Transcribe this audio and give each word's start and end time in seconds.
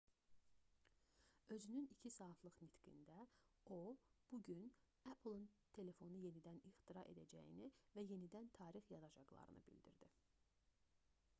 özünün 1.55 1.83
2 1.97 2.11
saatlıq 2.13 2.55
nitqində 2.61 3.17
o 3.75 3.77
bu 4.31 4.39
gün 4.47 4.63
apple-ın 5.11 5.43
telefonu 5.79 6.21
yenidən 6.23 6.57
ixtira 6.71 7.03
edəcəyini 7.13 7.69
və 7.99 8.05
yenidən 8.13 8.49
tarix 8.57 8.89
yazacaqlarını 8.95 9.61
bildirdi 9.69 10.11